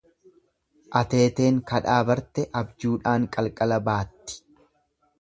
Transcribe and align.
Ateeteen 0.99 1.59
kadhaa 1.73 1.99
barte 2.09 2.49
abjuudhaan 2.63 3.31
qalqala 3.37 3.81
baatti. 3.93 4.43